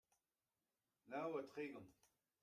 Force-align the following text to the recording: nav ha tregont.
nav 1.09 1.31
ha 1.35 1.41
tregont. 1.51 1.93